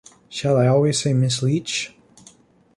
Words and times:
Shall 0.29 0.57
I 0.57 0.65
always 0.65 0.99
say 0.99 1.13
Miss 1.13 1.43
Leach? 1.43 1.93